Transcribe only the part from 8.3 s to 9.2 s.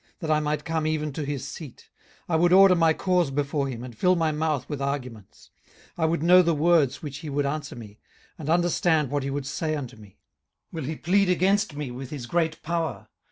and understand